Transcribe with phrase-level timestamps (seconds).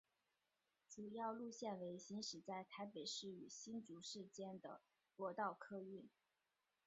[0.89, 4.81] 主要路线为行驶在台北市与新竹市间的
[5.13, 6.09] 国道客运。